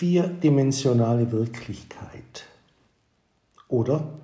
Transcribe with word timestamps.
vierdimensionale 0.00 1.30
Wirklichkeit 1.30 2.46
oder 3.68 4.14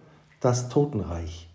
das 0.41 0.71
Totenreich. 0.71 1.51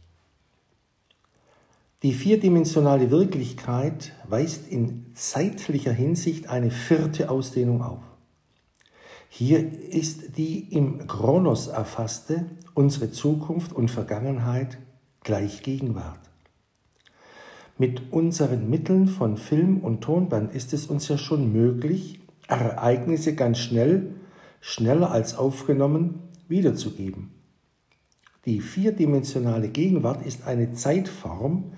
Die 2.03 2.13
vierdimensionale 2.13 3.09
Wirklichkeit 3.09 4.13
weist 4.27 4.67
in 4.67 5.07
zeitlicher 5.15 5.91
Hinsicht 5.91 6.49
eine 6.49 6.69
vierte 6.69 7.31
Ausdehnung 7.31 7.81
auf. 7.81 8.03
Hier 9.27 9.59
ist 9.89 10.37
die 10.37 10.71
im 10.71 11.07
Chronos 11.07 11.65
erfasste 11.65 12.45
unsere 12.75 13.09
Zukunft 13.09 13.73
und 13.73 13.89
Vergangenheit 13.89 14.77
gleich 15.23 15.63
Gegenwart. 15.63 16.19
Mit 17.79 18.13
unseren 18.13 18.69
Mitteln 18.69 19.07
von 19.07 19.37
Film 19.37 19.79
und 19.79 20.01
Tonband 20.01 20.53
ist 20.53 20.73
es 20.73 20.85
uns 20.85 21.07
ja 21.07 21.17
schon 21.17 21.51
möglich, 21.51 22.19
Ereignisse 22.47 23.33
ganz 23.33 23.59
schnell, 23.59 24.13
schneller 24.61 25.11
als 25.11 25.35
aufgenommen, 25.35 26.21
wiederzugeben. 26.47 27.31
Die 28.45 28.61
vierdimensionale 28.61 29.67
Gegenwart 29.67 30.25
ist 30.25 30.47
eine 30.47 30.73
Zeitform, 30.73 31.73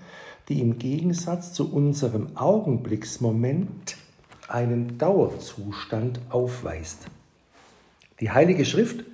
die 0.48 0.60
im 0.60 0.78
Gegensatz 0.78 1.52
zu 1.52 1.72
unserem 1.72 2.36
Augenblicksmoment 2.36 3.96
einen 4.48 4.98
Dauerzustand 4.98 6.20
aufweist. 6.28 7.06
Die 8.20 8.30
Heilige 8.30 8.64
Schrift 8.64 9.04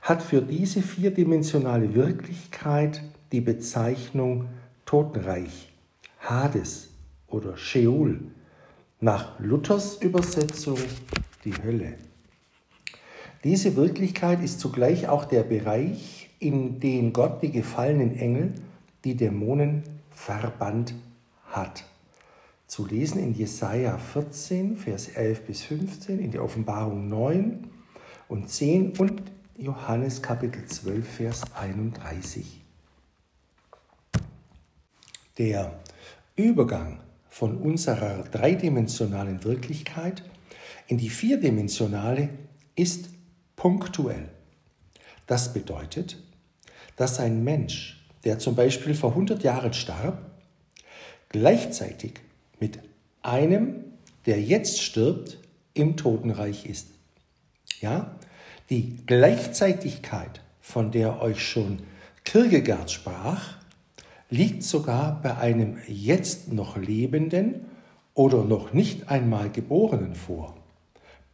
hat 0.00 0.22
für 0.22 0.40
diese 0.40 0.80
vierdimensionale 0.80 1.94
Wirklichkeit 1.94 3.02
die 3.32 3.40
Bezeichnung 3.40 4.48
Totenreich, 4.86 5.72
Hades 6.20 6.88
oder 7.26 7.56
Sheol, 7.56 8.20
nach 9.00 9.38
Luthers 9.38 9.96
Übersetzung 9.96 10.78
die 11.44 11.54
Hölle. 11.62 11.94
Diese 13.44 13.76
Wirklichkeit 13.76 14.42
ist 14.42 14.58
zugleich 14.58 15.08
auch 15.08 15.24
der 15.24 15.44
Bereich, 15.44 16.30
in 16.40 16.80
den 16.80 17.12
Gott 17.12 17.42
die 17.42 17.50
gefallenen 17.50 18.16
Engel, 18.16 18.54
die 19.04 19.16
Dämonen, 19.16 19.82
verbannt 20.10 20.94
hat. 21.46 21.84
Zu 22.66 22.86
lesen 22.86 23.22
in 23.22 23.34
Jesaja 23.34 23.96
14, 23.96 24.76
Vers 24.76 25.08
11 25.08 25.46
bis 25.46 25.62
15, 25.62 26.18
in 26.18 26.32
der 26.32 26.44
Offenbarung 26.44 27.08
9 27.08 27.66
und 28.28 28.50
10 28.50 28.98
und 28.98 29.22
Johannes 29.56 30.20
Kapitel 30.20 30.66
12, 30.66 31.08
Vers 31.08 31.42
31. 31.54 32.60
Der 35.38 35.78
Übergang 36.36 37.00
von 37.28 37.56
unserer 37.56 38.24
dreidimensionalen 38.24 39.44
Wirklichkeit 39.44 40.24
in 40.88 40.98
die 40.98 41.10
vierdimensionale 41.10 42.28
ist 42.74 43.10
punktuell. 43.58 44.28
Das 45.26 45.52
bedeutet, 45.52 46.16
dass 46.96 47.18
ein 47.18 47.44
Mensch, 47.44 48.06
der 48.24 48.38
zum 48.38 48.54
Beispiel 48.54 48.94
vor 48.94 49.10
100 49.10 49.42
Jahren 49.42 49.74
starb, 49.74 50.30
gleichzeitig 51.28 52.20
mit 52.60 52.78
einem, 53.20 53.84
der 54.26 54.40
jetzt 54.40 54.80
stirbt, 54.80 55.38
im 55.74 55.96
Totenreich 55.96 56.66
ist. 56.66 56.88
Ja, 57.80 58.16
die 58.70 58.96
Gleichzeitigkeit, 59.06 60.40
von 60.60 60.92
der 60.92 61.20
euch 61.20 61.42
schon 61.42 61.80
Kierkegaard 62.24 62.90
sprach, 62.90 63.56
liegt 64.30 64.62
sogar 64.62 65.20
bei 65.20 65.36
einem 65.36 65.78
jetzt 65.88 66.52
noch 66.52 66.76
lebenden 66.76 67.66
oder 68.14 68.44
noch 68.44 68.72
nicht 68.72 69.08
einmal 69.08 69.50
geborenen 69.50 70.14
vor. 70.14 70.56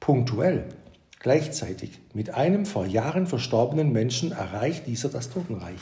Punktuell, 0.00 0.68
gleichzeitig 1.24 2.02
mit 2.12 2.34
einem 2.34 2.66
vor 2.66 2.84
Jahren 2.84 3.26
verstorbenen 3.26 3.90
Menschen 3.92 4.32
erreicht 4.32 4.86
dieser 4.86 5.08
das 5.08 5.30
Totenreich. 5.30 5.80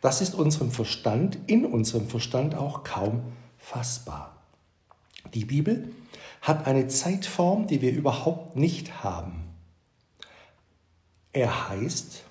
Das 0.00 0.20
ist 0.20 0.34
unserem 0.34 0.72
Verstand, 0.72 1.38
in 1.46 1.64
unserem 1.64 2.08
Verstand 2.08 2.56
auch 2.56 2.82
kaum 2.82 3.22
fassbar. 3.58 4.42
Die 5.34 5.44
Bibel 5.44 5.88
hat 6.40 6.66
eine 6.66 6.88
Zeitform, 6.88 7.68
die 7.68 7.80
wir 7.80 7.92
überhaupt 7.92 8.56
nicht 8.56 9.04
haben. 9.04 9.44
Er 11.32 11.68
heißt 11.68 12.24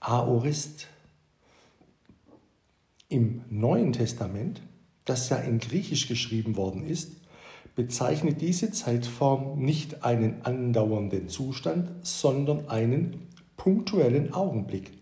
Aorist. 0.00 0.86
Im 3.10 3.44
Neuen 3.50 3.92
Testament, 3.92 4.62
das 5.04 5.28
ja 5.28 5.36
in 5.36 5.58
Griechisch 5.58 6.08
geschrieben 6.08 6.56
worden 6.56 6.86
ist, 6.86 7.15
bezeichnet 7.76 8.40
diese 8.40 8.72
Zeitform 8.72 9.60
nicht 9.60 10.02
einen 10.02 10.44
andauernden 10.44 11.28
Zustand, 11.28 11.90
sondern 12.04 12.68
einen 12.68 13.28
punktuellen 13.56 14.32
Augenblick. 14.32 14.92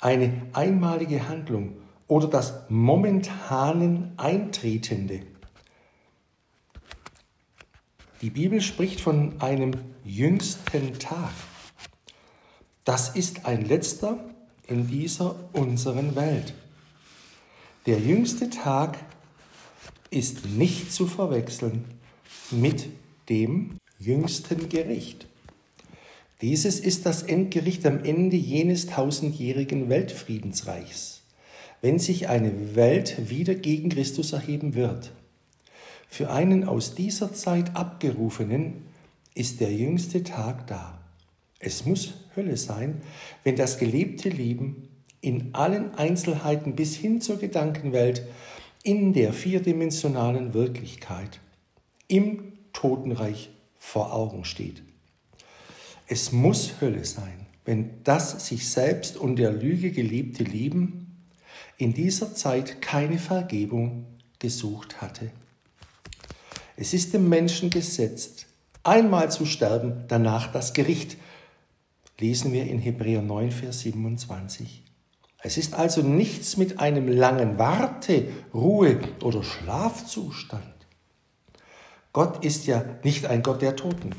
Eine 0.00 0.32
einmalige 0.52 1.28
Handlung 1.28 1.72
oder 2.06 2.28
das 2.28 2.54
momentanen 2.68 4.12
Eintretende. 4.16 5.20
Die 8.22 8.30
Bibel 8.30 8.60
spricht 8.60 9.00
von 9.00 9.40
einem 9.40 9.72
jüngsten 10.04 10.98
Tag. 10.98 11.32
Das 12.84 13.08
ist 13.16 13.44
ein 13.44 13.64
letzter 13.64 14.18
in 14.68 14.86
dieser 14.86 15.34
unseren 15.52 16.14
Welt. 16.14 16.54
Der 17.86 17.98
jüngste 17.98 18.50
Tag 18.50 18.98
ist 20.10 20.46
nicht 20.46 20.92
zu 20.92 21.06
verwechseln 21.06 21.84
mit 22.50 22.86
dem 23.28 23.78
jüngsten 23.98 24.68
Gericht. 24.68 25.26
Dieses 26.42 26.80
ist 26.80 27.06
das 27.06 27.22
Endgericht 27.22 27.86
am 27.86 28.04
Ende 28.04 28.36
jenes 28.36 28.86
tausendjährigen 28.86 29.88
Weltfriedensreichs, 29.88 31.22
wenn 31.80 31.98
sich 31.98 32.28
eine 32.28 32.76
Welt 32.76 33.30
wieder 33.30 33.54
gegen 33.54 33.88
Christus 33.88 34.32
erheben 34.32 34.74
wird. 34.74 35.12
Für 36.08 36.30
einen 36.30 36.64
aus 36.64 36.94
dieser 36.94 37.32
Zeit 37.32 37.74
abgerufenen 37.74 38.84
ist 39.34 39.60
der 39.60 39.72
jüngste 39.72 40.22
Tag 40.22 40.66
da. 40.66 41.00
Es 41.58 41.86
muss 41.86 42.14
Hölle 42.36 42.56
sein, 42.56 43.00
wenn 43.44 43.56
das 43.56 43.78
gelebte 43.78 44.28
Leben 44.28 44.88
in 45.20 45.54
allen 45.54 45.94
Einzelheiten 45.94 46.76
bis 46.76 46.94
hin 46.94 47.20
zur 47.20 47.38
Gedankenwelt 47.38 48.26
in 48.86 49.12
der 49.12 49.32
vierdimensionalen 49.32 50.54
Wirklichkeit 50.54 51.40
im 52.06 52.52
Totenreich 52.72 53.50
vor 53.80 54.12
Augen 54.12 54.44
steht. 54.44 54.80
Es 56.06 56.30
muss 56.30 56.80
Hölle 56.80 57.04
sein, 57.04 57.46
wenn 57.64 58.04
das 58.04 58.46
sich 58.46 58.68
selbst 58.70 59.16
und 59.16 59.36
der 59.36 59.50
Lüge 59.50 59.90
gelebte 59.90 60.44
Leben 60.44 61.16
in 61.78 61.94
dieser 61.94 62.32
Zeit 62.36 62.80
keine 62.80 63.18
Vergebung 63.18 64.06
gesucht 64.38 65.00
hatte. 65.00 65.32
Es 66.76 66.94
ist 66.94 67.12
dem 67.12 67.28
Menschen 67.28 67.70
gesetzt, 67.70 68.46
einmal 68.84 69.32
zu 69.32 69.46
sterben, 69.46 70.04
danach 70.06 70.52
das 70.52 70.74
Gericht, 70.74 71.16
lesen 72.20 72.52
wir 72.52 72.62
in 72.62 72.78
Hebräer 72.78 73.22
9, 73.22 73.50
Vers 73.50 73.80
27. 73.80 74.85
Es 75.46 75.56
ist 75.56 75.74
also 75.74 76.02
nichts 76.02 76.56
mit 76.56 76.80
einem 76.80 77.06
langen 77.06 77.56
Warte-, 77.56 78.26
Ruhe- 78.52 78.98
oder 79.22 79.44
Schlafzustand. 79.44 80.74
Gott 82.12 82.44
ist 82.44 82.66
ja 82.66 82.84
nicht 83.04 83.26
ein 83.26 83.44
Gott 83.44 83.62
der 83.62 83.76
Toten, 83.76 84.10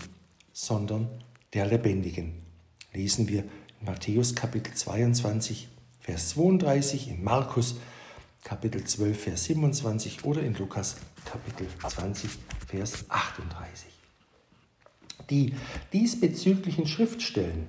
sondern 0.53 1.09
der 1.53 1.65
Lebendigen. 1.65 2.44
Lesen 2.94 3.27
wir 3.27 3.39
in 3.41 3.85
Matthäus 3.85 4.35
Kapitel 4.35 4.74
22, 4.74 5.68
Vers 6.00 6.29
32, 6.29 7.09
in 7.09 7.21
Markus 7.25 7.75
Kapitel 8.45 8.85
12, 8.85 9.21
Vers 9.21 9.44
27 9.44 10.23
oder 10.23 10.41
in 10.41 10.53
Lukas 10.53 10.95
Kapitel 11.25 11.68
20, 11.89 12.30
Vers 12.69 13.03
38. 13.09 13.89
Die 15.30 15.53
diesbezüglichen 15.91 16.88
Schriftstellen 16.88 17.68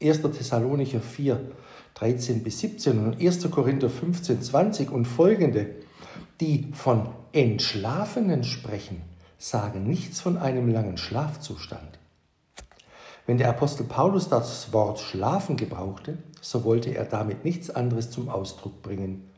1. 0.00 0.22
Thessalonicher 0.22 1.02
4, 1.02 1.52
13 1.96 2.42
bis 2.42 2.60
17 2.60 2.98
und 2.98 3.20
1. 3.20 3.50
Korinther 3.50 3.88
15, 3.88 4.42
20 4.42 4.90
und 4.90 5.06
folgende, 5.06 5.76
die 6.40 6.68
von 6.74 7.08
Entschlafenen 7.32 8.44
sprechen, 8.44 9.00
sagen 9.38 9.86
nichts 9.86 10.20
von 10.20 10.36
einem 10.36 10.68
langen 10.68 10.98
Schlafzustand. 10.98 11.98
Wenn 13.26 13.38
der 13.38 13.48
Apostel 13.48 13.84
Paulus 13.84 14.28
das 14.28 14.72
Wort 14.72 15.00
schlafen 15.00 15.56
gebrauchte, 15.56 16.18
so 16.40 16.64
wollte 16.64 16.94
er 16.94 17.06
damit 17.06 17.44
nichts 17.44 17.70
anderes 17.70 18.10
zum 18.10 18.28
Ausdruck 18.28 18.82
bringen, 18.82 19.30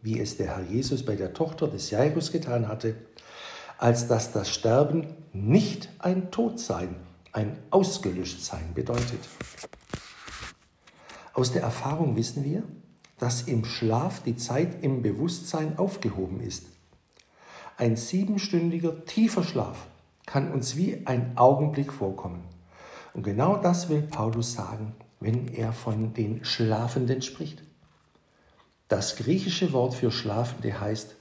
wie 0.00 0.20
es 0.20 0.36
der 0.36 0.56
Herr 0.56 0.62
Jesus 0.62 1.04
bei 1.04 1.16
der 1.16 1.34
Tochter 1.34 1.66
des 1.66 1.90
Jairus 1.90 2.30
getan 2.30 2.68
hatte, 2.68 2.94
als 3.76 4.06
dass 4.06 4.32
das 4.32 4.50
Sterben 4.50 5.08
nicht 5.32 5.88
ein 5.98 6.30
Todsein, 6.30 6.94
ein 7.32 7.58
Ausgelöschtsein 7.70 8.72
bedeutet. 8.72 9.20
Aus 11.34 11.50
der 11.50 11.62
Erfahrung 11.62 12.14
wissen 12.14 12.44
wir, 12.44 12.62
dass 13.18 13.42
im 13.42 13.64
Schlaf 13.64 14.22
die 14.22 14.36
Zeit 14.36 14.84
im 14.84 15.02
Bewusstsein 15.02 15.78
aufgehoben 15.78 16.40
ist. 16.40 16.66
Ein 17.76 17.96
siebenstündiger 17.96 19.04
tiefer 19.04 19.42
Schlaf 19.42 19.88
kann 20.26 20.52
uns 20.52 20.76
wie 20.76 21.02
ein 21.06 21.36
Augenblick 21.36 21.92
vorkommen. 21.92 22.44
Und 23.14 23.24
genau 23.24 23.56
das 23.56 23.88
will 23.88 24.02
Paulus 24.02 24.52
sagen, 24.52 24.94
wenn 25.18 25.48
er 25.48 25.72
von 25.72 26.14
den 26.14 26.44
Schlafenden 26.44 27.20
spricht. 27.20 27.62
Das 28.86 29.16
griechische 29.16 29.72
Wort 29.72 29.94
für 29.94 30.12
Schlafende 30.12 30.80
heißt 30.80 31.16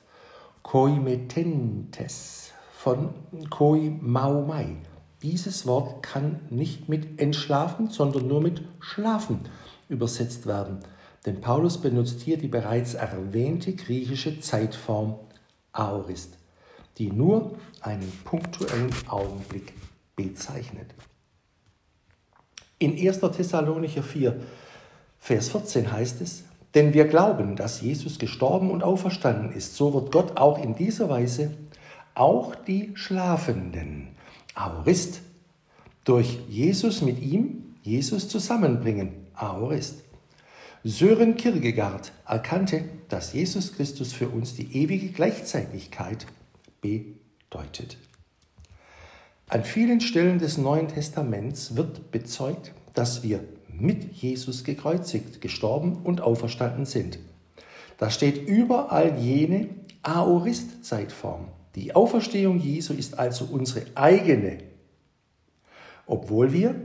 koimetentes 0.61 2.51
von 2.77 3.15
koi 3.49 3.91
maumai. 3.99 4.75
Dieses 5.23 5.65
Wort 5.65 6.03
kann 6.03 6.41
nicht 6.49 6.87
mit 6.87 7.19
entschlafen, 7.19 7.89
sondern 7.89 8.27
nur 8.27 8.41
mit 8.41 8.61
schlafen 8.79 9.39
übersetzt 9.93 10.45
werden. 10.45 10.79
Denn 11.25 11.39
Paulus 11.39 11.79
benutzt 11.79 12.21
hier 12.21 12.37
die 12.37 12.49
bereits 12.49 12.95
erwähnte 12.95 13.73
griechische 13.73 14.41
Zeitform 14.41 15.15
aorist, 15.71 16.37
die 16.97 17.11
nur 17.11 17.57
einen 17.81 18.11
punktuellen 18.25 18.91
Augenblick 19.07 19.73
bezeichnet. 20.15 20.93
In 22.79 22.97
1. 22.97 23.19
Thessalonicher 23.19 24.03
4, 24.03 24.39
Vers 25.19 25.49
14 25.49 25.91
heißt 25.91 26.19
es, 26.21 26.43
denn 26.75 26.93
wir 26.93 27.05
glauben, 27.05 27.55
dass 27.55 27.81
Jesus 27.81 28.19
gestorben 28.19 28.71
und 28.71 28.83
auferstanden 28.83 29.53
ist, 29.53 29.75
so 29.75 29.93
wird 29.93 30.11
Gott 30.11 30.37
auch 30.37 30.61
in 30.61 30.75
dieser 30.75 31.07
Weise 31.07 31.51
auch 32.15 32.55
die 32.55 32.91
Schlafenden, 32.95 34.09
Aorist, 34.55 35.21
durch 36.03 36.39
Jesus 36.49 37.01
mit 37.01 37.21
ihm, 37.21 37.75
Jesus 37.83 38.27
zusammenbringen, 38.27 39.22
Aorist. 39.35 40.03
Sören 40.83 41.35
Kierkegaard 41.35 42.11
erkannte, 42.27 42.83
dass 43.07 43.33
Jesus 43.33 43.73
Christus 43.73 44.11
für 44.11 44.29
uns 44.29 44.55
die 44.55 44.75
ewige 44.75 45.09
Gleichzeitigkeit 45.09 46.25
bedeutet. 46.81 47.97
An 49.47 49.63
vielen 49.63 50.01
Stellen 50.01 50.39
des 50.39 50.57
Neuen 50.57 50.87
Testaments 50.87 51.75
wird 51.75 52.11
bezeugt, 52.11 52.73
dass 52.93 53.23
wir 53.23 53.43
mit 53.69 54.13
Jesus 54.13 54.63
gekreuzigt, 54.63 55.41
gestorben 55.41 55.97
und 56.03 56.21
auferstanden 56.21 56.85
sind. 56.85 57.19
Da 57.97 58.09
steht 58.09 58.47
überall 58.47 59.19
jene 59.19 59.69
Aorist-Zeitform. 60.01 61.47
Die 61.75 61.95
Auferstehung 61.95 62.59
Jesu 62.59 62.93
ist 62.93 63.17
also 63.17 63.45
unsere 63.45 63.85
eigene, 63.95 64.59
obwohl 66.05 66.51
wir 66.53 66.75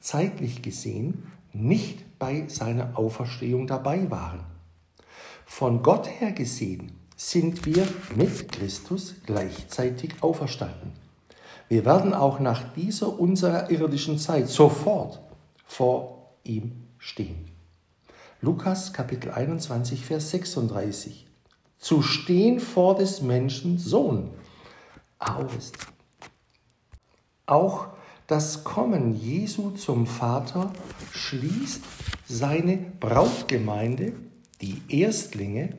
zeitlich 0.00 0.62
gesehen 0.62 1.30
nicht 1.52 2.18
bei 2.18 2.46
seiner 2.48 2.98
Auferstehung 2.98 3.66
dabei 3.66 4.10
waren. 4.10 4.40
Von 5.44 5.82
Gott 5.82 6.08
her 6.08 6.32
gesehen 6.32 6.92
sind 7.16 7.66
wir 7.66 7.86
mit 8.16 8.50
Christus 8.50 9.14
gleichzeitig 9.26 10.22
auferstanden. 10.22 10.92
Wir 11.68 11.84
werden 11.84 12.14
auch 12.14 12.40
nach 12.40 12.72
dieser 12.74 13.18
unserer 13.18 13.70
irdischen 13.70 14.18
Zeit 14.18 14.48
sofort 14.48 15.20
vor 15.66 16.34
ihm 16.44 16.72
stehen. 16.98 17.46
Lukas 18.40 18.92
Kapitel 18.92 19.30
21, 19.30 20.04
Vers 20.04 20.30
36. 20.30 21.26
Zu 21.78 22.02
stehen 22.02 22.60
vor 22.60 22.96
des 22.96 23.22
Menschen 23.22 23.78
Sohn. 23.78 24.30
Aorist. 25.18 25.76
Auch 27.46 27.88
das 28.26 28.64
Kommen 28.64 29.14
Jesu 29.14 29.70
zum 29.70 30.06
Vater 30.06 30.72
schließt 31.12 31.82
seine 32.26 32.78
Brautgemeinde, 33.00 34.12
die 34.60 34.80
Erstlinge, 34.88 35.70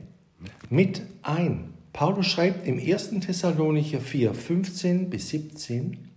mit 0.69 1.01
ein. 1.22 1.74
Paulus 1.94 2.28
schreibt 2.28 2.68
im 2.68 2.80
1. 2.80 3.12
Thessalonicher 3.22 4.01
4, 4.01 4.34
15 4.34 5.10
bis 5.10 5.30
17, 5.30 6.10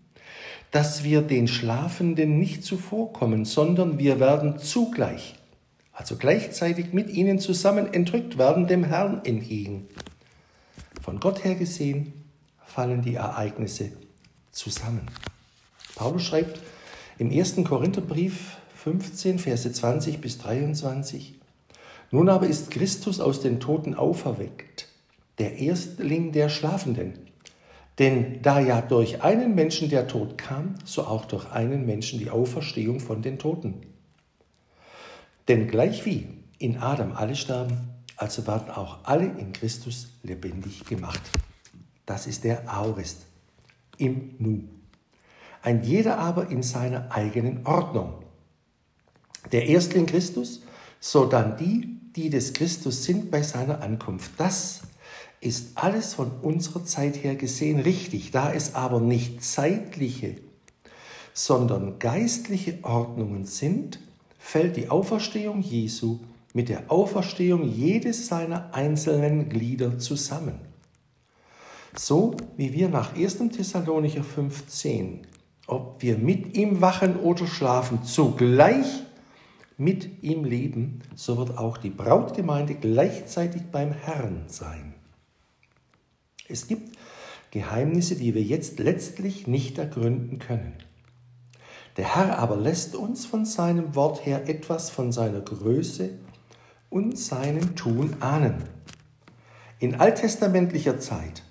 dass 0.71 1.05
wir 1.05 1.23
den 1.23 1.49
Schlafenden 1.49 2.39
nicht 2.39 2.65
zuvorkommen, 2.65 3.45
sondern 3.45 3.99
wir 3.99 4.19
werden 4.19 4.59
zugleich, 4.59 5.37
also 5.93 6.17
gleichzeitig 6.17 6.93
mit 6.93 7.11
ihnen 7.11 7.39
zusammen 7.39 7.93
entrückt 7.93 8.37
werden, 8.37 8.67
dem 8.67 8.85
Herrn 8.85 9.21
entgegen. 9.25 9.89
Von 11.03 11.21
Gott 11.21 11.45
her 11.45 11.55
gesehen 11.55 12.13
fallen 12.65 13.03
die 13.03 13.15
Ereignisse 13.15 13.93
zusammen. 14.51 15.09
Paulus 15.97 16.25
schreibt 16.25 16.61
im 17.19 17.31
1. 17.31 17.65
Korintherbrief 17.65 18.59
15, 18.75 19.39
Verse 19.39 19.73
20 19.73 20.21
bis 20.21 20.37
23, 20.39 21.41
Nun 22.11 22.29
aber 22.29 22.47
ist 22.47 22.71
Christus 22.71 23.19
aus 23.19 23.41
den 23.41 23.61
Toten 23.61 23.95
auferweckt, 23.95 24.89
der 25.39 25.59
Erstling 25.59 26.33
der 26.33 26.51
Schlafenden. 26.51 27.15
Denn 27.99 28.43
da 28.43 28.61
ja 28.61 28.83
durch 28.83 29.23
einen 29.23 29.55
Menschen 29.55 29.89
der 29.89 30.07
Tod 30.07 30.37
kam, 30.37 30.75
so 30.85 31.05
auch 31.05 31.25
durch 31.25 31.51
einen 31.51 31.87
Menschen 31.87 32.19
die 32.19 32.29
Auferstehung 32.29 33.01
von 33.01 33.23
den 33.23 33.39
Toten. 33.39 33.81
Denn 35.49 35.67
gleichwie 35.67 36.27
in 36.59 36.77
Adam 36.77 37.13
alle 37.13 37.35
sterben, 37.35 37.89
also 38.19 38.47
werden 38.47 38.71
auch 38.71 38.99
alle 39.05 39.25
in 39.25 39.55
Christus 39.55 40.09
lebendig 40.23 40.85
gemacht. 40.85 41.23
Das 42.05 42.27
ist 42.27 42.45
der 42.45 42.65
Aurist 42.79 43.25
im 43.97 44.35
Nu 44.39 44.76
ein 45.67 45.83
jeder 45.83 46.19
aber 46.19 46.49
in 46.51 46.63
seiner 46.63 47.11
eigenen 47.11 47.67
Ordnung. 47.67 48.23
Der 49.51 49.67
Erstling 49.67 50.07
Christus, 50.07 50.63
so 51.01 51.27
dann 51.27 51.57
die, 51.57 51.99
die 52.15 52.31
des 52.31 52.53
Christus 52.53 53.03
sind 53.03 53.33
bei 53.33 53.43
seiner 53.43 53.83
Ankunft. 53.83 54.31
Das 54.39 54.83
ist 55.41 55.71
alles 55.75 56.15
von 56.15 56.31
unserer 56.41 56.85
Zeit 56.85 57.23
her 57.25 57.35
gesehen 57.35 57.81
richtig, 57.81 58.31
da 58.31 58.53
es 58.53 58.77
aber 58.77 59.01
nicht 59.01 59.43
zeitliche, 59.43 60.37
sondern 61.35 61.99
geistliche 61.99 62.79
Ordnungen 62.83 63.45
sind, 63.45 63.99
fällt 64.39 64.77
die 64.77 64.89
Auferstehung 64.89 65.63
Jesu 65.63 66.21
mit 66.55 66.69
der 66.69 66.93
Auferstehung 66.93 67.65
jedes 67.65 68.29
seiner 68.29 68.73
einzelnen 68.73 69.49
Glieder 69.49 69.99
zusammen. 69.99 70.61
So 71.97 72.37
wie 72.57 72.73
wir 72.73 72.89
nach 72.89 73.17
1. 73.17 73.39
Thessalonicher 73.51 74.23
15 74.23 75.27
ob 75.67 76.03
wir 76.03 76.19
mit 76.19 76.57
ihm 76.57 76.81
wachen 76.81 77.17
oder 77.17 77.47
schlafen, 77.47 78.05
zugleich 78.05 79.03
mit 79.77 80.23
ihm 80.23 80.45
leben, 80.45 81.03
so 81.15 81.37
wird 81.37 81.59
auch 81.59 81.77
die 81.77 81.91
Brautgemeinde 81.91 82.75
gleichzeitig 82.75 83.63
beim 83.71 83.93
Herrn 83.93 84.45
sein. 84.47 84.95
Es 86.49 86.67
gibt 86.67 86.97
Geheimnisse, 87.51 88.17
die 88.17 88.35
wir 88.35 88.43
jetzt 88.43 88.79
letztlich 88.79 89.47
nicht 89.47 89.79
ergründen 89.79 90.39
können. 90.39 90.75
Der 91.97 92.15
Herr 92.15 92.39
aber 92.39 92.57
lässt 92.57 92.95
uns 92.95 93.27
von 93.27 93.45
seinem 93.45 93.95
Wort 93.95 94.25
her 94.27 94.49
etwas 94.49 94.91
von 94.91 95.13
seiner 95.13 95.41
Größe 95.41 96.11
und 96.91 97.19
seinem 97.19 97.75
Tun 97.75 98.17
ahnen. 98.21 98.65
In 99.79 99.95
alttestamentlicher 99.95 101.01
Zeit 101.01 101.43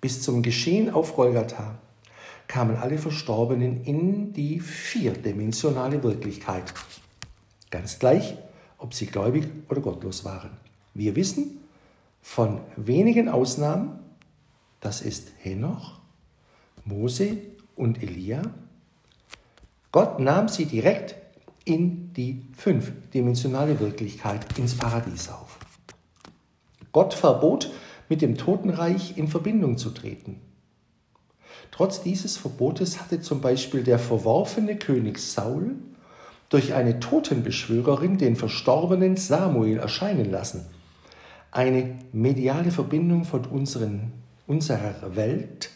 bis 0.00 0.22
zum 0.22 0.42
Geschehen 0.42 0.90
auf 0.90 1.14
Golgatha 1.14 1.78
kamen 2.52 2.76
alle 2.76 2.98
Verstorbenen 2.98 3.82
in 3.82 4.34
die 4.34 4.60
vierdimensionale 4.60 6.02
Wirklichkeit. 6.02 6.74
Ganz 7.70 7.98
gleich, 7.98 8.36
ob 8.76 8.92
sie 8.92 9.06
gläubig 9.06 9.48
oder 9.70 9.80
gottlos 9.80 10.26
waren. 10.26 10.50
Wir 10.92 11.16
wissen 11.16 11.60
von 12.20 12.60
wenigen 12.76 13.30
Ausnahmen, 13.30 14.00
das 14.80 15.00
ist 15.00 15.32
Henoch, 15.38 15.98
Mose 16.84 17.38
und 17.74 18.02
Elia. 18.02 18.42
Gott 19.90 20.20
nahm 20.20 20.48
sie 20.48 20.66
direkt 20.66 21.14
in 21.64 22.12
die 22.12 22.42
fünfdimensionale 22.54 23.80
Wirklichkeit, 23.80 24.58
ins 24.58 24.76
Paradies 24.76 25.30
auf. 25.30 25.58
Gott 26.92 27.14
verbot, 27.14 27.72
mit 28.10 28.20
dem 28.20 28.36
Totenreich 28.36 29.16
in 29.16 29.28
Verbindung 29.28 29.78
zu 29.78 29.88
treten. 29.88 30.51
Trotz 31.72 32.02
dieses 32.02 32.36
Verbotes 32.36 33.00
hatte 33.00 33.20
zum 33.20 33.40
Beispiel 33.40 33.82
der 33.82 33.98
verworfene 33.98 34.76
König 34.76 35.18
Saul 35.18 35.74
durch 36.50 36.74
eine 36.74 37.00
Totenbeschwörerin 37.00 38.18
den 38.18 38.36
verstorbenen 38.36 39.16
Samuel 39.16 39.78
erscheinen 39.78 40.30
lassen. 40.30 40.66
Eine 41.50 41.98
mediale 42.12 42.70
Verbindung 42.70 43.24
von 43.24 43.46
unseren, 43.46 44.12
unserer 44.46 45.16
Welt 45.16 45.70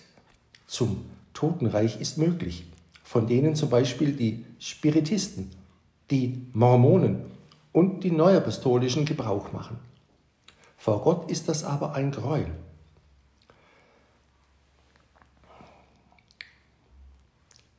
zum 0.66 1.06
Totenreich 1.32 1.98
ist 1.98 2.18
möglich, 2.18 2.66
von 3.02 3.26
denen 3.26 3.54
zum 3.54 3.70
Beispiel 3.70 4.12
die 4.12 4.44
Spiritisten, 4.58 5.50
die 6.10 6.46
Mormonen 6.52 7.24
und 7.72 8.04
die 8.04 8.10
Neuapostolischen 8.10 9.06
Gebrauch 9.06 9.52
machen. 9.52 9.78
Vor 10.76 11.02
Gott 11.02 11.30
ist 11.30 11.48
das 11.48 11.64
aber 11.64 11.94
ein 11.94 12.10
Gräuel. 12.10 12.52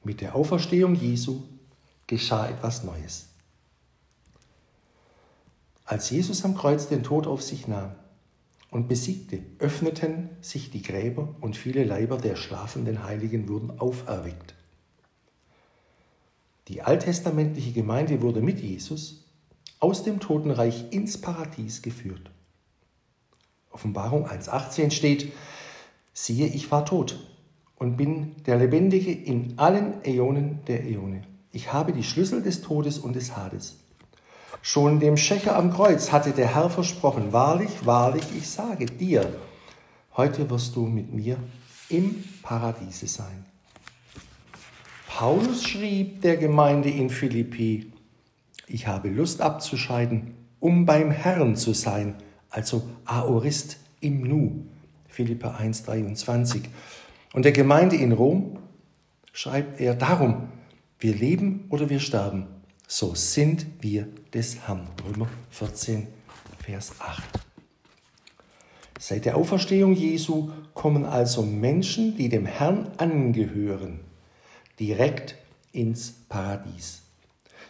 Mit 0.07 0.21
der 0.21 0.35
Auferstehung 0.35 0.95
Jesu 0.95 1.41
geschah 2.07 2.47
etwas 2.47 2.85
Neues. 2.85 3.27
Als 5.83 6.09
Jesus 6.09 6.45
am 6.45 6.55
Kreuz 6.55 6.87
den 6.87 7.03
Tod 7.03 7.27
auf 7.27 7.41
sich 7.41 7.67
nahm 7.67 7.91
und 8.71 8.87
besiegte, 8.87 9.41
öffneten 9.59 10.29
sich 10.39 10.71
die 10.71 10.81
Gräber 10.81 11.35
und 11.41 11.57
viele 11.57 11.83
Leiber 11.83 12.17
der 12.17 12.37
schlafenden 12.37 13.03
Heiligen 13.03 13.49
wurden 13.49 13.81
auferweckt. 13.81 14.55
Die 16.69 16.83
alttestamentliche 16.83 17.73
Gemeinde 17.73 18.21
wurde 18.21 18.39
mit 18.39 18.61
Jesus 18.61 19.25
aus 19.81 20.03
dem 20.03 20.21
Totenreich 20.21 20.85
ins 20.93 21.19
Paradies 21.19 21.81
geführt. 21.81 22.31
Offenbarung 23.71 24.25
1.18 24.25 24.91
steht, 24.91 25.33
siehe, 26.13 26.47
ich 26.47 26.71
war 26.71 26.85
tot 26.85 27.19
und 27.79 27.97
bin 27.97 28.35
der 28.45 28.57
Lebendige 28.57 29.11
in 29.11 29.53
allen 29.57 30.03
Äonen 30.03 30.59
der 30.67 30.83
Äone. 30.83 31.21
Ich 31.51 31.73
habe 31.73 31.93
die 31.93 32.03
Schlüssel 32.03 32.41
des 32.41 32.61
Todes 32.61 32.97
und 32.97 33.15
des 33.15 33.35
Hades. 33.35 33.77
Schon 34.61 34.99
dem 34.99 35.17
Schächer 35.17 35.55
am 35.55 35.71
Kreuz 35.71 36.11
hatte 36.11 36.31
der 36.31 36.53
Herr 36.53 36.69
versprochen, 36.69 37.31
wahrlich, 37.31 37.85
wahrlich, 37.85 38.23
ich 38.37 38.49
sage 38.49 38.85
dir, 38.85 39.33
heute 40.15 40.49
wirst 40.49 40.75
du 40.75 40.85
mit 40.85 41.13
mir 41.13 41.37
im 41.89 42.23
Paradiese 42.41 43.07
sein. 43.07 43.45
Paulus 45.07 45.63
schrieb 45.63 46.21
der 46.21 46.37
Gemeinde 46.37 46.89
in 46.89 47.09
Philippi, 47.09 47.91
ich 48.67 48.87
habe 48.87 49.09
Lust 49.09 49.41
abzuscheiden, 49.41 50.35
um 50.59 50.85
beim 50.85 51.11
Herrn 51.11 51.55
zu 51.55 51.73
sein, 51.73 52.15
also 52.49 52.83
Aorist 53.05 53.77
im 54.01 54.21
Nu. 54.21 54.65
Philippa 55.07 55.51
1, 55.51 55.83
23. 55.83 56.63
Und 57.37 57.43
der 57.43 57.51
Gemeinde 57.51 57.95
in 57.95 58.13
Rom 58.13 58.57
schreibt 59.31 59.79
er 59.79 59.93
darum, 59.93 60.49
wir 60.97 61.13
leben 61.13 61.65
oder 61.69 61.87
wir 61.87 61.99
sterben, 61.99 62.47
so 62.87 63.13
sind 63.13 63.67
wir 63.79 64.07
des 64.33 64.67
Herrn. 64.67 64.87
Römer 65.07 65.27
14, 65.51 66.07
Vers 66.57 66.93
8. 66.97 67.23
Seit 68.99 69.25
der 69.25 69.37
Auferstehung 69.37 69.93
Jesu 69.93 70.49
kommen 70.73 71.05
also 71.05 71.43
Menschen, 71.43 72.17
die 72.17 72.27
dem 72.29 72.47
Herrn 72.47 72.89
angehören, 72.97 73.99
direkt 74.79 75.35
ins 75.71 76.09
Paradies. 76.29 77.03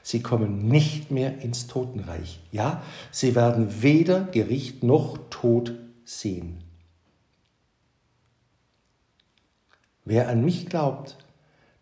Sie 0.02 0.22
kommen 0.22 0.70
nicht 0.70 1.12
mehr 1.12 1.42
ins 1.42 1.68
Totenreich. 1.68 2.40
Ja, 2.54 2.84
sie 3.12 3.36
werden 3.36 3.82
weder 3.82 4.22
Gericht 4.32 4.84
noch 4.84 5.18
Tod 5.30 5.74
sehen. 6.06 6.64
Wer 10.10 10.30
an 10.30 10.44
mich 10.44 10.68
glaubt, 10.68 11.18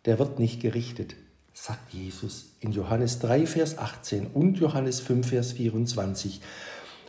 der 0.04 0.18
wird 0.18 0.38
nicht 0.38 0.60
gerichtet 0.60 1.14
sagt 1.56 1.94
Jesus 1.94 2.50
in 2.60 2.72
Johannes 2.72 3.18
3, 3.20 3.46
Vers 3.46 3.78
18 3.78 4.26
und 4.26 4.58
Johannes 4.58 5.00
5, 5.00 5.26
Vers 5.26 5.52
24. 5.52 6.40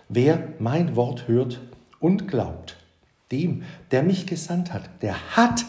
Wer 0.08 0.54
mein 0.58 0.96
Wort 0.96 1.28
hört 1.28 1.60
und 2.00 2.30
glaubt, 2.30 2.78
dem, 3.32 3.64
der 3.92 4.04
mich 4.04 4.26
gesandt 4.26 4.72
hat, 4.72 4.90
der 5.02 5.36
hat 5.36 5.66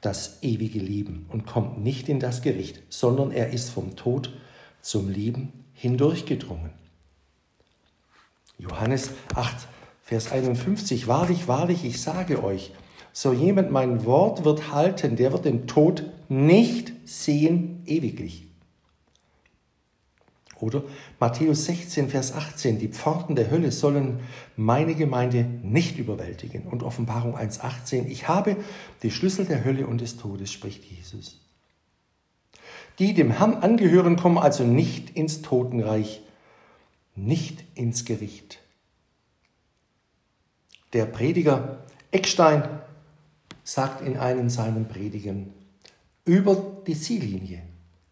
das 0.00 0.42
ewige 0.42 0.78
Leben 0.78 1.26
und 1.28 1.46
kommt 1.46 1.82
nicht 1.82 2.08
in 2.08 2.18
das 2.18 2.40
Gericht, 2.40 2.82
sondern 2.88 3.30
er 3.30 3.50
ist 3.50 3.70
vom 3.70 3.94
Tod 3.94 4.32
zum 4.80 5.10
Leben 5.10 5.52
hindurchgedrungen. 5.74 6.70
Johannes 8.58 9.10
8, 9.34 9.54
Vers 10.02 10.32
51. 10.32 11.06
Wahrlich, 11.06 11.46
wahrlich, 11.46 11.84
ich 11.84 12.00
sage 12.00 12.42
euch, 12.42 12.72
so 13.16 13.32
jemand 13.32 13.70
mein 13.70 14.04
Wort 14.06 14.44
wird 14.44 14.72
halten, 14.72 15.14
der 15.14 15.32
wird 15.32 15.44
den 15.44 15.68
Tod 15.68 16.02
nicht 16.28 16.92
sehen 17.04 17.84
ewiglich. 17.86 18.48
Oder 20.58 20.82
Matthäus 21.20 21.64
16, 21.66 22.08
Vers 22.08 22.32
18, 22.32 22.80
die 22.80 22.88
Pforten 22.88 23.36
der 23.36 23.52
Hölle 23.52 23.70
sollen 23.70 24.18
meine 24.56 24.96
Gemeinde 24.96 25.44
nicht 25.44 25.96
überwältigen. 25.98 26.64
Und 26.64 26.82
Offenbarung 26.82 27.36
1, 27.36 27.60
18, 27.60 28.10
ich 28.10 28.26
habe 28.26 28.56
die 29.04 29.12
Schlüssel 29.12 29.44
der 29.44 29.64
Hölle 29.64 29.86
und 29.86 30.00
des 30.00 30.16
Todes, 30.16 30.50
spricht 30.50 30.84
Jesus. 30.84 31.40
Die 32.98 33.14
dem 33.14 33.30
Herrn 33.30 33.54
angehören, 33.54 34.16
kommen 34.16 34.38
also 34.38 34.64
nicht 34.64 35.10
ins 35.10 35.40
Totenreich, 35.40 36.20
nicht 37.14 37.64
ins 37.76 38.04
Gericht. 38.04 38.58
Der 40.92 41.06
Prediger 41.06 41.84
Eckstein 42.10 42.62
sagt 43.64 44.06
in 44.06 44.16
einem 44.16 44.48
seinen 44.48 44.86
Predigen, 44.86 45.52
über 46.24 46.56
die 46.86 46.98
Ziellinie, 46.98 47.62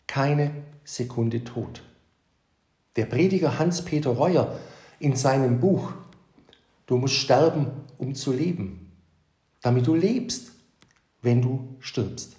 keine 0.06 0.50
Sekunde 0.84 1.44
tot. 1.44 1.82
Der 2.96 3.06
Prediger 3.06 3.58
Hans-Peter 3.58 4.10
Reuer 4.10 4.58
in 4.98 5.16
seinem 5.16 5.60
Buch 5.60 5.92
Du 6.92 6.98
musst 6.98 7.14
sterben, 7.14 7.68
um 7.96 8.14
zu 8.14 8.32
leben, 8.32 8.92
damit 9.62 9.86
du 9.86 9.94
lebst, 9.94 10.52
wenn 11.22 11.40
du 11.40 11.76
stirbst. 11.80 12.36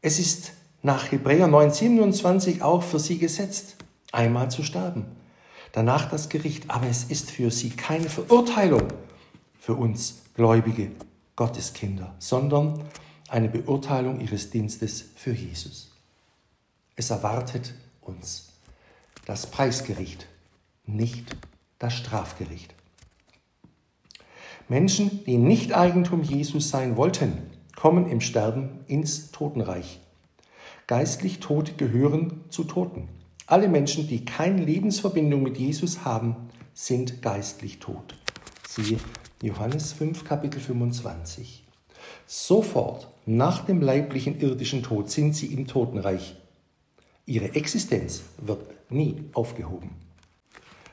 Es 0.00 0.20
ist 0.20 0.52
nach 0.82 1.10
Hebräer 1.10 1.48
9:27 1.48 2.62
auch 2.62 2.84
für 2.84 3.00
sie 3.00 3.18
gesetzt, 3.18 3.76
einmal 4.12 4.52
zu 4.52 4.62
sterben, 4.62 5.06
danach 5.72 6.08
das 6.10 6.28
Gericht, 6.28 6.70
aber 6.70 6.86
es 6.86 7.02
ist 7.02 7.32
für 7.32 7.50
sie 7.50 7.70
keine 7.70 8.08
Verurteilung 8.08 8.88
für 9.58 9.74
uns 9.74 10.21
gläubige 10.34 10.90
Gotteskinder, 11.36 12.14
sondern 12.18 12.82
eine 13.28 13.48
Beurteilung 13.48 14.20
ihres 14.20 14.50
Dienstes 14.50 15.04
für 15.16 15.32
Jesus. 15.32 15.92
Es 16.96 17.10
erwartet 17.10 17.74
uns 18.00 18.52
das 19.26 19.50
Preisgericht, 19.50 20.26
nicht 20.84 21.36
das 21.78 21.94
Strafgericht. 21.94 22.74
Menschen, 24.68 25.24
die 25.24 25.38
nicht 25.38 25.72
Eigentum 25.74 26.22
Jesus 26.22 26.70
sein 26.70 26.96
wollten, 26.96 27.38
kommen 27.76 28.08
im 28.08 28.20
Sterben 28.20 28.80
ins 28.86 29.30
Totenreich. 29.32 30.00
Geistlich 30.86 31.40
Tote 31.40 31.72
gehören 31.72 32.44
zu 32.48 32.64
Toten. 32.64 33.08
Alle 33.46 33.68
Menschen, 33.68 34.08
die 34.08 34.24
keine 34.24 34.64
Lebensverbindung 34.64 35.42
mit 35.42 35.56
Jesus 35.58 36.04
haben, 36.04 36.36
sind 36.74 37.22
geistlich 37.22 37.78
tot. 37.78 38.16
Siehe 38.68 38.98
Johannes 39.42 39.92
5, 39.94 40.24
Kapitel 40.24 40.60
25. 40.60 41.64
Sofort 42.28 43.08
nach 43.26 43.64
dem 43.64 43.80
leiblichen 43.82 44.40
irdischen 44.40 44.84
Tod 44.84 45.10
sind 45.10 45.34
sie 45.34 45.46
im 45.46 45.66
Totenreich. 45.66 46.36
Ihre 47.26 47.56
Existenz 47.56 48.22
wird 48.38 48.60
nie 48.88 49.24
aufgehoben. 49.32 49.90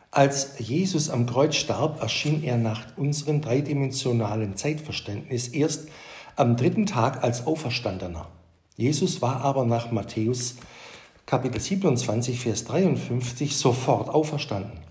Als 0.09 0.57
Jesus 0.57 1.11
am 1.11 1.27
Kreuz 1.27 1.57
starb, 1.57 2.01
erschien 2.01 2.43
er 2.43 2.57
nach 2.57 2.97
unserem 2.97 3.41
dreidimensionalen 3.41 4.55
Zeitverständnis 4.55 5.49
erst 5.49 5.89
am 6.35 6.57
dritten 6.57 6.87
Tag 6.87 7.23
als 7.23 7.45
Auferstandener. 7.45 8.29
Jesus 8.75 9.21
war 9.21 9.41
aber 9.41 9.63
nach 9.63 9.91
Matthäus 9.91 10.55
Kapitel 11.27 11.61
27, 11.61 12.39
Vers 12.39 12.65
53 12.65 13.55
sofort 13.55 14.09
auferstanden. 14.09 14.88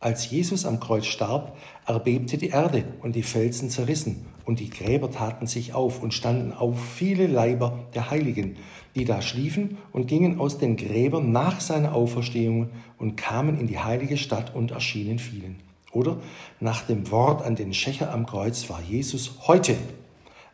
Als 0.00 0.30
Jesus 0.30 0.64
am 0.64 0.78
Kreuz 0.78 1.06
starb, 1.06 1.56
erbebte 1.84 2.38
die 2.38 2.50
Erde 2.50 2.84
und 3.02 3.16
die 3.16 3.24
Felsen 3.24 3.68
zerrissen 3.68 4.26
und 4.44 4.60
die 4.60 4.70
Gräber 4.70 5.10
taten 5.10 5.48
sich 5.48 5.74
auf 5.74 6.00
und 6.00 6.14
standen 6.14 6.52
auf 6.52 6.78
viele 6.80 7.26
Leiber 7.26 7.80
der 7.94 8.08
Heiligen, 8.08 8.58
die 8.94 9.04
da 9.04 9.20
schliefen 9.20 9.76
und 9.90 10.06
gingen 10.06 10.38
aus 10.38 10.58
den 10.58 10.76
Gräbern 10.76 11.32
nach 11.32 11.60
seiner 11.60 11.96
Auferstehung 11.96 12.70
und 12.96 13.16
kamen 13.16 13.58
in 13.58 13.66
die 13.66 13.80
heilige 13.80 14.16
Stadt 14.16 14.54
und 14.54 14.70
erschienen 14.70 15.18
vielen. 15.18 15.56
Oder 15.90 16.18
nach 16.60 16.82
dem 16.82 17.10
Wort 17.10 17.42
an 17.42 17.56
den 17.56 17.74
Schächer 17.74 18.12
am 18.12 18.24
Kreuz 18.24 18.70
war 18.70 18.80
Jesus 18.80 19.48
heute, 19.48 19.76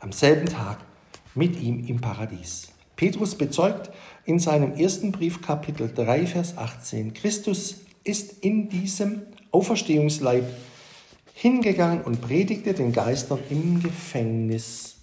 am 0.00 0.12
selben 0.12 0.46
Tag, 0.46 0.78
mit 1.34 1.60
ihm 1.60 1.84
im 1.86 2.00
Paradies. 2.00 2.72
Petrus 2.96 3.34
bezeugt 3.34 3.90
in 4.24 4.38
seinem 4.38 4.72
ersten 4.72 5.12
Brief 5.12 5.42
Kapitel 5.42 5.92
3, 5.94 6.28
Vers 6.28 6.56
18, 6.56 7.12
Christus 7.12 7.84
ist 8.04 8.44
in 8.44 8.68
diesem 8.68 9.22
Auferstehungsleib 9.50 10.44
hingegangen 11.32 12.02
und 12.02 12.20
predigte 12.20 12.74
den 12.74 12.92
Geistern 12.92 13.40
im 13.50 13.82
Gefängnis. 13.82 14.96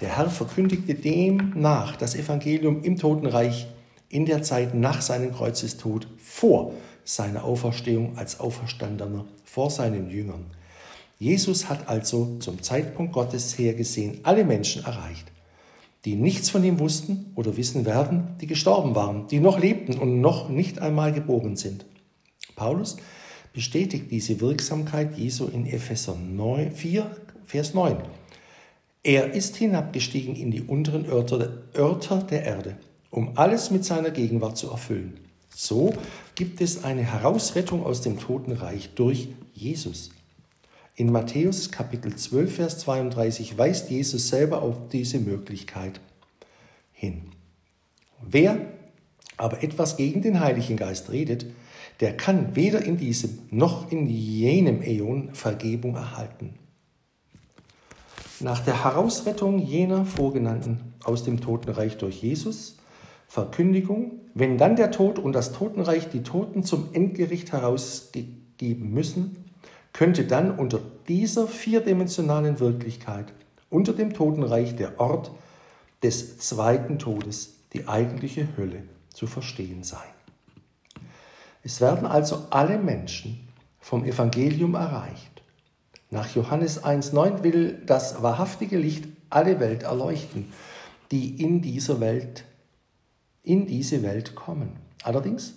Der 0.00 0.16
Herr 0.16 0.30
verkündigte 0.30 0.94
dem 0.94 1.52
nach 1.56 1.96
das 1.96 2.14
Evangelium 2.14 2.82
im 2.82 2.96
Totenreich 2.96 3.66
in 4.08 4.26
der 4.26 4.42
Zeit 4.42 4.74
nach 4.74 5.00
seinem 5.00 5.32
Kreuzestod 5.32 6.06
vor 6.18 6.72
seiner 7.04 7.44
Auferstehung 7.44 8.16
als 8.18 8.40
Auferstandener 8.40 9.24
vor 9.44 9.70
seinen 9.70 10.10
Jüngern. 10.10 10.46
Jesus 11.18 11.68
hat 11.68 11.88
also 11.88 12.36
zum 12.38 12.62
Zeitpunkt 12.62 13.12
Gottes 13.12 13.58
hergesehen 13.58 14.20
alle 14.22 14.44
Menschen 14.44 14.84
erreicht, 14.84 15.32
die 16.04 16.14
nichts 16.14 16.50
von 16.50 16.62
ihm 16.62 16.78
wussten 16.78 17.32
oder 17.34 17.56
wissen 17.56 17.84
werden, 17.84 18.36
die 18.40 18.46
gestorben 18.46 18.94
waren, 18.94 19.26
die 19.26 19.40
noch 19.40 19.58
lebten 19.58 19.98
und 19.98 20.20
noch 20.20 20.48
nicht 20.48 20.80
einmal 20.80 21.12
geboren 21.12 21.56
sind. 21.56 21.84
Paulus 22.58 22.96
bestätigt 23.54 24.10
diese 24.10 24.40
Wirksamkeit 24.40 25.16
Jesu 25.16 25.46
in 25.46 25.66
Epheser 25.66 26.16
9, 26.16 26.72
4, 26.72 27.10
Vers 27.46 27.72
9. 27.72 27.96
Er 29.02 29.32
ist 29.32 29.56
hinabgestiegen 29.56 30.36
in 30.36 30.50
die 30.50 30.62
unteren 30.62 31.06
Örter, 31.06 32.22
der 32.24 32.44
Erde, 32.44 32.76
um 33.10 33.38
alles 33.38 33.70
mit 33.70 33.84
seiner 33.84 34.10
Gegenwart 34.10 34.58
zu 34.58 34.70
erfüllen. 34.70 35.18
So 35.54 35.94
gibt 36.34 36.60
es 36.60 36.84
eine 36.84 37.02
Herausrettung 37.02 37.86
aus 37.86 38.02
dem 38.02 38.18
Totenreich 38.18 38.90
durch 38.94 39.28
Jesus. 39.54 40.10
In 40.94 41.10
Matthäus 41.10 41.70
Kapitel 41.70 42.14
12, 42.14 42.54
Vers 42.54 42.78
32 42.80 43.56
weist 43.56 43.88
Jesus 43.88 44.28
selber 44.28 44.62
auf 44.62 44.88
diese 44.92 45.20
Möglichkeit 45.20 46.00
hin. 46.92 47.22
Wer 48.20 48.60
aber 49.36 49.62
etwas 49.62 49.96
gegen 49.96 50.22
den 50.22 50.40
Heiligen 50.40 50.76
Geist 50.76 51.10
redet, 51.10 51.46
der 52.00 52.16
kann 52.16 52.54
weder 52.54 52.82
in 52.84 52.96
diesem 52.96 53.40
noch 53.50 53.90
in 53.90 54.06
jenem 54.06 54.82
Äon 54.82 55.34
Vergebung 55.34 55.96
erhalten. 55.96 56.54
Nach 58.40 58.60
der 58.60 58.84
Herausrettung 58.84 59.58
jener 59.58 60.04
Vorgenannten 60.04 60.94
aus 61.02 61.24
dem 61.24 61.40
Totenreich 61.40 61.96
durch 61.96 62.22
Jesus, 62.22 62.76
Verkündigung, 63.26 64.20
wenn 64.34 64.58
dann 64.58 64.76
der 64.76 64.92
Tod 64.92 65.18
und 65.18 65.32
das 65.32 65.52
Totenreich 65.52 66.08
die 66.08 66.22
Toten 66.22 66.62
zum 66.62 66.90
Endgericht 66.92 67.52
herausgeben 67.52 68.90
müssen, 68.90 69.44
könnte 69.92 70.24
dann 70.24 70.56
unter 70.56 70.80
dieser 71.08 71.48
vierdimensionalen 71.48 72.60
Wirklichkeit, 72.60 73.32
unter 73.70 73.92
dem 73.92 74.14
Totenreich, 74.14 74.76
der 74.76 75.00
Ort 75.00 75.32
des 76.02 76.38
zweiten 76.38 77.00
Todes, 77.00 77.54
die 77.72 77.88
eigentliche 77.88 78.46
Hölle, 78.56 78.84
zu 79.12 79.26
verstehen 79.26 79.82
sein. 79.82 80.17
Es 81.68 81.82
werden 81.82 82.06
also 82.06 82.46
alle 82.48 82.78
Menschen 82.78 83.46
vom 83.78 84.02
Evangelium 84.06 84.74
erreicht. 84.74 85.42
Nach 86.08 86.34
Johannes 86.34 86.82
1.9 86.82 87.42
will 87.42 87.82
das 87.84 88.22
wahrhaftige 88.22 88.78
Licht 88.78 89.04
alle 89.28 89.60
Welt 89.60 89.82
erleuchten, 89.82 90.50
die 91.10 91.42
in 91.42 91.60
dieser 91.60 92.00
Welt, 92.00 92.44
in 93.42 93.66
diese 93.66 94.02
Welt 94.02 94.34
kommen. 94.34 94.76
Allerdings, 95.02 95.56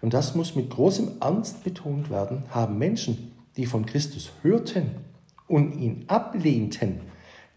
und 0.00 0.12
das 0.12 0.34
muss 0.34 0.56
mit 0.56 0.70
großem 0.70 1.12
Ernst 1.20 1.62
betont 1.62 2.10
werden, 2.10 2.42
haben 2.50 2.76
Menschen, 2.78 3.30
die 3.56 3.66
von 3.66 3.86
Christus 3.86 4.32
hörten 4.42 4.90
und 5.46 5.78
ihn 5.78 6.04
ablehnten, 6.08 7.00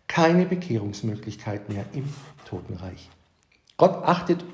keine 0.06 0.46
Bekehrungsmöglichkeit 0.46 1.68
mehr 1.70 1.86
im 1.94 2.14
Totenreich. 2.48 3.10
Gott 3.76 4.04
achtet 4.04 4.46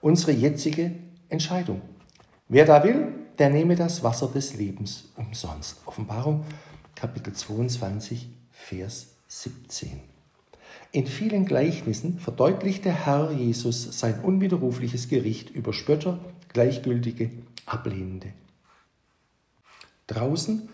unsere 0.00 0.32
jetzige 0.32 0.92
Entscheidung. 1.28 1.82
Wer 2.52 2.64
da 2.64 2.82
will, 2.82 3.14
der 3.38 3.48
nehme 3.48 3.76
das 3.76 4.02
Wasser 4.02 4.26
des 4.26 4.56
Lebens 4.56 5.12
umsonst. 5.14 5.82
Offenbarung 5.86 6.44
Kapitel 6.96 7.32
22, 7.32 8.28
Vers 8.50 9.14
17. 9.28 10.00
In 10.90 11.06
vielen 11.06 11.44
Gleichnissen 11.44 12.18
verdeutlicht 12.18 12.84
der 12.84 13.06
Herr 13.06 13.30
Jesus 13.30 13.96
sein 13.96 14.18
unwiderrufliches 14.18 15.08
Gericht 15.08 15.50
über 15.50 15.72
Spötter, 15.72 16.18
Gleichgültige, 16.52 17.30
Ablehnende. 17.66 18.32
Draußen 20.08 20.68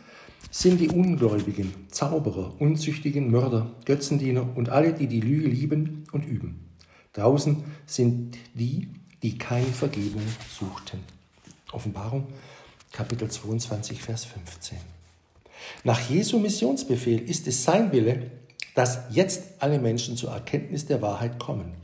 sind 0.50 0.80
die 0.80 0.88
Ungläubigen, 0.88 1.74
Zauberer, 1.90 2.58
Unzüchtigen, 2.58 3.30
Mörder, 3.30 3.74
Götzendiener 3.84 4.48
und 4.56 4.70
alle, 4.70 4.94
die 4.94 5.08
die 5.08 5.20
Lüge 5.20 5.48
lieben 5.48 6.04
und 6.12 6.24
üben. 6.24 6.70
Draußen 7.12 7.64
sind 7.84 8.38
die, 8.54 8.88
die 9.22 9.36
keine 9.36 9.66
Vergebung 9.66 10.22
suchten. 10.48 11.15
Offenbarung 11.72 12.26
Kapitel 12.92 13.30
22, 13.30 14.00
Vers 14.00 14.24
15. 14.24 14.78
Nach 15.84 16.00
Jesu 16.08 16.38
Missionsbefehl 16.38 17.28
ist 17.28 17.46
es 17.46 17.64
sein 17.64 17.92
Wille, 17.92 18.30
dass 18.74 19.00
jetzt 19.10 19.44
alle 19.58 19.78
Menschen 19.78 20.16
zur 20.16 20.30
Erkenntnis 20.30 20.86
der 20.86 21.02
Wahrheit 21.02 21.38
kommen. 21.38 21.74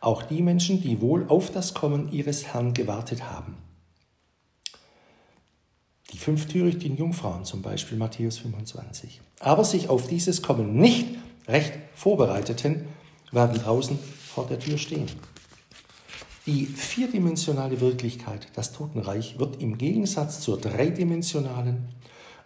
Auch 0.00 0.22
die 0.22 0.42
Menschen, 0.42 0.80
die 0.80 1.00
wohl 1.00 1.26
auf 1.28 1.50
das 1.50 1.74
Kommen 1.74 2.12
ihres 2.12 2.46
Herrn 2.46 2.74
gewartet 2.74 3.24
haben. 3.24 3.56
Die 6.12 6.18
fünf 6.18 6.46
törichten 6.46 6.96
Jungfrauen 6.96 7.44
zum 7.44 7.62
Beispiel, 7.62 7.98
Matthäus 7.98 8.38
25. 8.38 9.20
Aber 9.40 9.64
sich 9.64 9.88
auf 9.88 10.06
dieses 10.06 10.42
Kommen 10.42 10.76
nicht 10.76 11.06
recht 11.46 11.72
vorbereiteten, 11.94 12.86
werden 13.32 13.58
draußen 13.58 13.98
vor 13.98 14.46
der 14.46 14.58
Tür 14.58 14.78
stehen. 14.78 15.06
Die 16.48 16.64
vierdimensionale 16.64 17.78
Wirklichkeit, 17.82 18.48
das 18.54 18.72
Totenreich, 18.72 19.38
wird 19.38 19.60
im 19.60 19.76
Gegensatz 19.76 20.40
zur 20.40 20.58
dreidimensionalen 20.58 21.88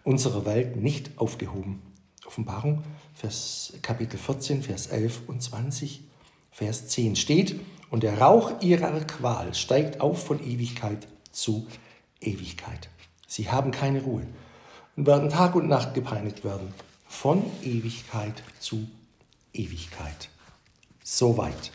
unserer 0.02 0.44
Welt 0.44 0.74
nicht 0.74 1.12
aufgehoben. 1.18 1.80
Offenbarung, 2.26 2.82
Vers, 3.14 3.74
Kapitel 3.80 4.18
14, 4.18 4.64
Vers 4.64 4.88
11 4.88 5.28
und 5.28 5.40
20, 5.40 6.02
Vers 6.50 6.88
10 6.88 7.14
steht, 7.14 7.60
und 7.90 8.02
der 8.02 8.18
Rauch 8.18 8.60
ihrer 8.60 8.90
Qual 9.02 9.54
steigt 9.54 10.00
auf 10.00 10.26
von 10.26 10.44
Ewigkeit 10.44 11.06
zu 11.30 11.68
Ewigkeit. 12.20 12.88
Sie 13.28 13.52
haben 13.52 13.70
keine 13.70 14.02
Ruhe 14.02 14.26
und 14.96 15.06
werden 15.06 15.30
Tag 15.30 15.54
und 15.54 15.68
Nacht 15.68 15.94
gepeinigt 15.94 16.42
werden, 16.42 16.74
von 17.06 17.44
Ewigkeit 17.62 18.42
zu 18.58 18.84
Ewigkeit. 19.52 20.28
Soweit. 21.04 21.70